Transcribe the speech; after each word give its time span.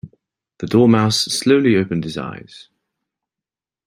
The 0.57 0.65
Dormouse 0.65 1.31
slowly 1.31 1.75
opened 1.75 2.05
his 2.05 2.17
eyes. 2.17 2.69